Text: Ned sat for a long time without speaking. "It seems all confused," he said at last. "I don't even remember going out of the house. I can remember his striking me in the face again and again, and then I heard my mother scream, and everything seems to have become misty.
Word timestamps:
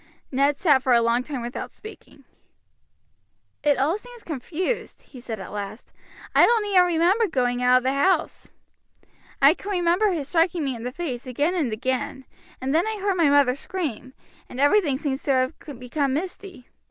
Ned 0.31 0.57
sat 0.57 0.81
for 0.81 0.93
a 0.93 0.99
long 1.01 1.21
time 1.21 1.43
without 1.43 1.71
speaking. 1.71 2.23
"It 3.63 3.77
seems 3.99 4.23
all 4.23 4.25
confused," 4.25 5.03
he 5.03 5.19
said 5.19 5.39
at 5.39 5.51
last. 5.51 5.91
"I 6.33 6.47
don't 6.47 6.65
even 6.65 6.83
remember 6.87 7.27
going 7.27 7.61
out 7.61 7.77
of 7.77 7.83
the 7.83 7.93
house. 7.93 8.51
I 9.43 9.53
can 9.53 9.69
remember 9.69 10.09
his 10.09 10.27
striking 10.29 10.63
me 10.65 10.75
in 10.75 10.85
the 10.85 10.91
face 10.91 11.27
again 11.27 11.53
and 11.53 11.71
again, 11.71 12.25
and 12.59 12.73
then 12.73 12.87
I 12.87 12.97
heard 12.99 13.15
my 13.15 13.29
mother 13.29 13.53
scream, 13.53 14.15
and 14.49 14.59
everything 14.59 14.97
seems 14.97 15.21
to 15.21 15.33
have 15.63 15.79
become 15.79 16.15
misty. 16.15 16.65